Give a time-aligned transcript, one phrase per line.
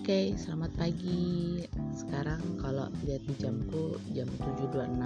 [0.00, 1.60] Oke, selamat pagi.
[1.92, 4.96] Sekarang kalau lihat di jamku jam 7.26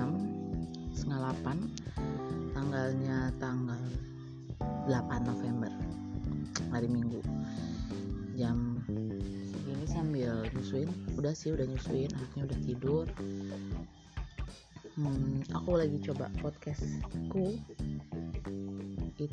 [0.95, 3.82] setengah 8 tanggalnya tanggal
[4.86, 5.75] 8 November
[6.70, 7.18] hari Minggu.
[8.38, 8.86] Jam
[9.50, 10.86] segini sambil nyusuin.
[11.18, 13.06] Udah sih udah nyusuin anaknya udah tidur.
[14.95, 17.58] Hmm, aku lagi coba podcastku.
[19.18, 19.26] Itu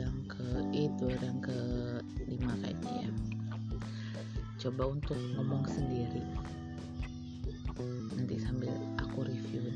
[0.00, 1.60] yang ke itu yang ke
[2.24, 3.33] lima kayaknya ya
[4.64, 6.24] coba untuk ngomong sendiri.
[8.16, 9.68] Nanti sambil aku review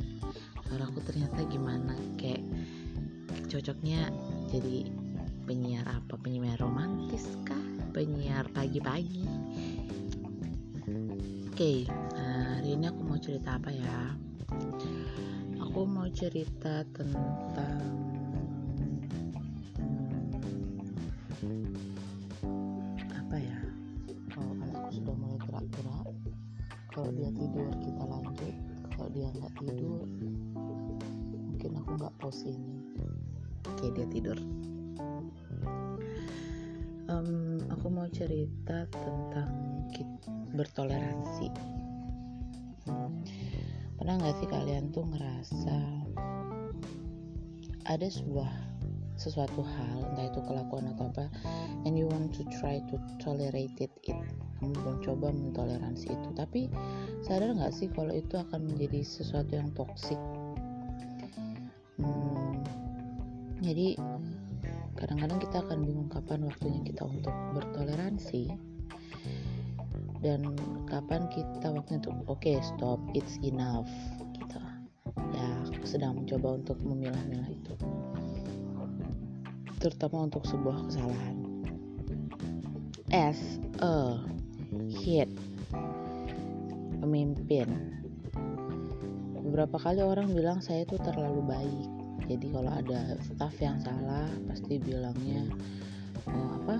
[0.64, 1.92] suara aku ternyata gimana?
[2.16, 2.41] Kayak
[3.52, 4.09] cocoknya
[4.48, 4.88] jadi
[5.45, 6.16] penyiar apa?
[6.16, 7.61] Penyiar romantis kah?
[7.92, 9.28] Penyiar pagi-pagi?
[10.89, 11.78] Oke okay,
[12.16, 14.16] hari ini aku mau cerita apa ya?
[15.69, 18.09] Aku mau cerita tentang
[27.19, 28.55] dia tidur kita lanjut.
[28.94, 30.06] Kalau dia nggak tidur
[31.50, 32.78] mungkin aku nggak pause ini.
[33.66, 34.38] Oke dia tidur.
[37.11, 39.50] Um, aku mau cerita tentang
[40.55, 41.50] bertoleransi.
[43.98, 45.78] Pernah nggak sih kalian tuh ngerasa
[47.89, 48.67] ada sebuah
[49.19, 51.27] sesuatu hal entah itu kelakuan atau apa
[51.84, 54.19] and you want to try to tolerate it, it
[54.58, 56.28] kamu mencoba mentoleransi itu.
[56.34, 56.61] Tapi
[57.22, 60.19] sadar nggak sih kalau itu akan menjadi sesuatu yang toksik
[61.98, 62.62] hmm,
[63.58, 63.98] jadi
[64.94, 68.50] kadang-kadang kita akan bingung kapan waktunya kita untuk bertoleransi
[70.22, 70.42] dan
[70.86, 73.91] kapan kita waktunya untuk oke okay, stop it's enough
[74.34, 74.58] gitu.
[75.34, 77.74] Ya aku sedang mencoba untuk memilah-milah itu
[79.79, 81.37] terutama untuk sebuah kesalahan.
[83.15, 83.39] As
[83.81, 84.20] a
[84.91, 85.31] hit
[86.98, 87.70] pemimpin.
[89.39, 91.89] Beberapa kali orang bilang saya itu terlalu baik.
[92.29, 95.48] Jadi kalau ada staff yang salah pasti bilangnya
[96.29, 96.77] oh, apa?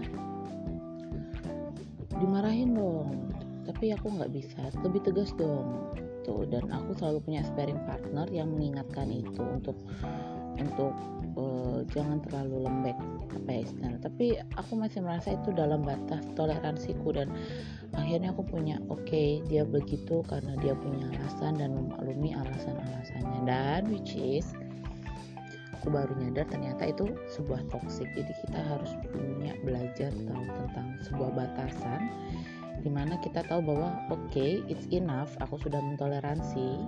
[2.19, 3.33] Dimarahin dong.
[3.65, 4.69] Tapi aku nggak bisa.
[4.85, 5.97] Lebih tegas dong.
[6.29, 9.79] Tuh dan aku selalu punya sparring partner yang mengingatkan itu untuk
[10.59, 10.93] untuk
[11.39, 12.99] uh, jangan terlalu lembek
[13.35, 13.99] apa ya istilahnya.
[14.03, 14.27] Tapi
[14.59, 17.31] aku masih merasa itu dalam batas toleransiku dan
[17.95, 23.41] akhirnya aku punya oke okay, dia begitu karena dia punya alasan dan memaklumi alasan-alasannya.
[23.47, 24.51] Dan which is
[25.79, 28.11] aku baru nyadar ternyata itu sebuah toxic.
[28.13, 32.11] Jadi kita harus punya belajar tahu tentang sebuah batasan
[32.83, 36.79] di mana kita tahu bahwa oke okay, it's enough aku sudah mentoleransi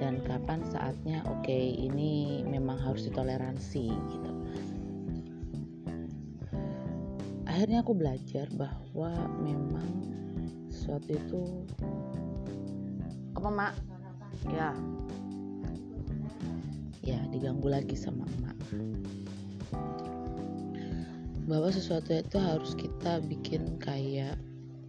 [0.00, 4.32] dan kapan saatnya oke okay, ini memang harus ditoleransi gitu.
[7.44, 9.12] Akhirnya aku belajar bahwa
[9.44, 9.84] memang
[10.72, 11.42] sesuatu itu
[13.36, 13.74] apa mak
[14.48, 14.72] ya.
[17.04, 18.56] Ya diganggu lagi sama emak.
[21.44, 24.40] Bahwa sesuatu itu harus kita bikin kayak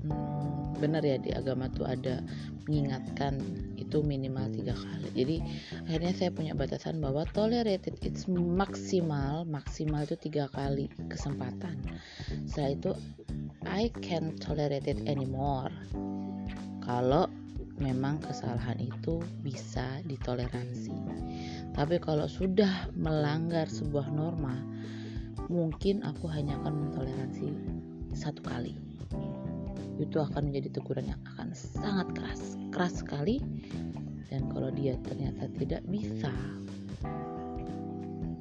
[0.06, 2.22] hmm, benar ya di agama tuh ada
[2.66, 3.38] mengingatkan
[3.78, 5.09] itu minimal tiga kali.
[5.13, 5.38] Jadi
[5.89, 11.75] akhirnya saya punya batasan bahwa tolerated it's maksimal maksimal itu tiga kali kesempatan.
[12.47, 12.91] Setelah itu
[13.67, 15.72] I can tolerate it anymore.
[16.81, 17.29] Kalau
[17.81, 20.94] memang kesalahan itu bisa ditoleransi.
[21.73, 24.56] Tapi kalau sudah melanggar sebuah norma
[25.51, 27.47] mungkin aku hanya akan mentoleransi
[28.16, 28.91] satu kali
[30.01, 32.41] itu akan menjadi teguran yang akan sangat keras
[32.73, 33.38] keras sekali.
[34.31, 36.31] Dan kalau dia ternyata tidak bisa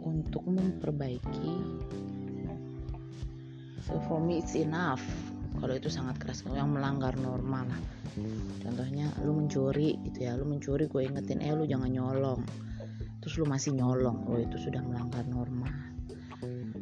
[0.07, 1.55] untuk memperbaiki
[3.83, 5.03] so for me it's enough.
[5.59, 7.83] Kalau itu sangat keras yang melanggar normal lah.
[8.63, 12.41] Contohnya lu mencuri gitu ya lu mencuri gue ingetin eh lu jangan nyolong.
[13.21, 15.69] Terus lu masih nyolong oh itu sudah melanggar norma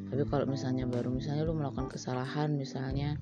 [0.08, 3.20] tapi kalau misalnya baru misalnya lu melakukan kesalahan misalnya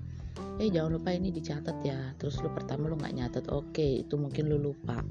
[0.57, 2.13] eh jangan lupa ini dicatat ya.
[2.17, 5.01] Terus lu pertama lu nggak nyatat oke okay, itu mungkin lu lupa.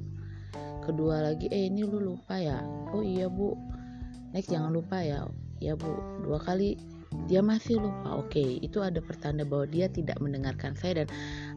[0.82, 2.62] Kedua lagi eh ini lu lupa ya?
[2.94, 3.54] Oh iya bu.
[4.34, 5.26] Next jangan lupa ya.
[5.62, 5.92] Ya bu.
[6.24, 6.78] Dua kali
[7.26, 8.18] dia masih lupa.
[8.18, 11.08] Oke okay, itu ada pertanda bahwa dia tidak mendengarkan saya dan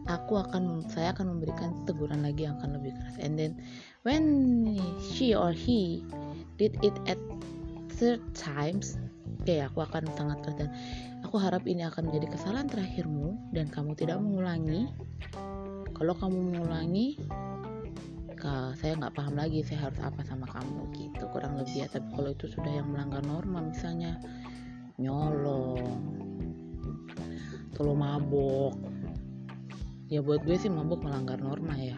[0.10, 3.18] aku akan saya akan memberikan teguran lagi yang akan lebih keras.
[3.22, 3.57] And then
[4.04, 4.25] when
[5.13, 6.01] she or he
[6.57, 7.22] did it at
[7.98, 8.98] third times
[9.50, 10.69] oke aku akan sangat dan
[11.25, 14.94] aku harap ini akan menjadi kesalahan terakhirmu dan kamu tidak mengulangi.
[15.98, 17.18] Kalau kamu mengulangi
[18.78, 21.88] saya nggak paham lagi saya harus apa sama kamu gitu kurang lebih ya.
[21.90, 24.22] Tapi kalau itu sudah yang melanggar norma misalnya
[25.01, 25.98] nyolong
[27.74, 28.78] atau mabok.
[30.13, 31.98] Ya buat gue sih mabuk melanggar norma ya.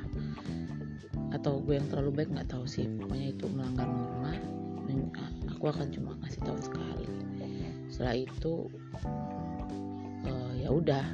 [1.36, 4.40] Atau gue yang terlalu baik nggak tahu sih pokoknya itu melanggar norma.
[5.52, 7.31] Aku akan cuma ngasih tahu sekali
[7.92, 8.72] setelah itu
[10.26, 11.06] uh, ya udah.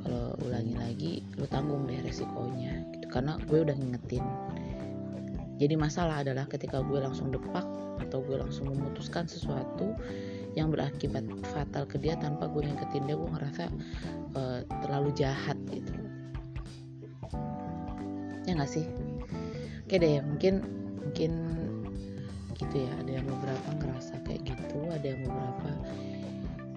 [0.00, 3.06] Kalau ulangi lagi lu tanggung deh resikonya gitu.
[3.12, 4.24] Karena gue udah ngingetin.
[5.60, 7.66] Jadi masalah adalah ketika gue langsung depak
[8.00, 9.92] atau gue langsung memutuskan sesuatu
[10.56, 11.22] yang berakibat
[11.52, 13.64] fatal ke dia tanpa gue ngingetin dia gue ngerasa
[14.34, 15.92] uh, terlalu jahat gitu.
[18.48, 18.88] Ya nggak sih?
[19.84, 20.64] Oke deh mungkin
[21.04, 21.59] mungkin
[22.60, 22.92] gitu ya.
[23.00, 25.70] Ada yang beberapa ngerasa kayak gitu ada yang beberapa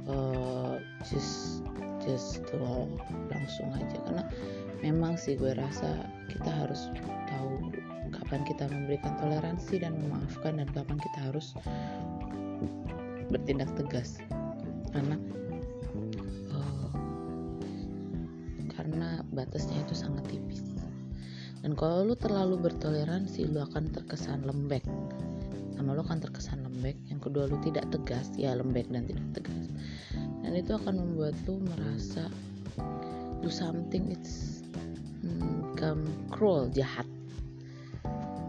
[0.07, 1.63] uh, just
[2.03, 2.87] just uh,
[3.27, 3.97] langsung aja.
[4.07, 4.23] Karena
[4.79, 6.87] memang sih gue rasa kita harus
[7.27, 7.71] tahu
[8.15, 11.51] kapan kita memberikan toleransi dan memaafkan dan kapan kita harus
[13.27, 14.19] bertindak tegas.
[14.95, 15.19] Karena
[16.53, 16.91] uh,
[18.75, 20.63] karena batasnya itu sangat tipis.
[21.63, 24.83] Dan kalau lu terlalu bertoleransi lu akan terkesan lembek
[25.83, 26.95] sama lu akan terkesan lembek.
[27.11, 28.31] Yang kedua lu tidak tegas.
[28.39, 29.67] Ya lembek dan tidak tegas.
[30.15, 32.31] Dan itu akan membuat lu merasa
[33.43, 34.63] do something it's
[35.19, 37.03] hmm, become cruel jahat.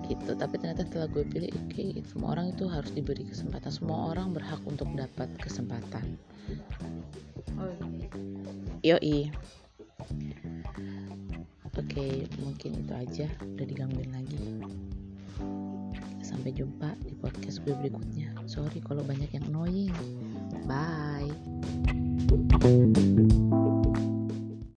[0.07, 0.31] Gitu.
[0.31, 3.75] Tapi ternyata setelah gue pilih oke okay, semua orang itu harus diberi kesempatan.
[3.75, 6.15] Semua orang berhak untuk dapat kesempatan.
[7.59, 7.75] Oh.
[8.87, 9.35] yoi.
[11.75, 13.27] Oke, mungkin itu aja.
[13.43, 14.39] Udah digangguin lagi.
[16.25, 18.33] Sampai jumpa di podcast gue berikutnya.
[18.49, 19.95] Sorry kalau banyak yang annoying.
[20.65, 21.31] Bye.